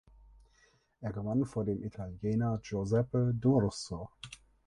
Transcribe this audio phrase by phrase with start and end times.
[1.01, 4.09] Er gewann vor dem Italiener Giuseppe D’Urso.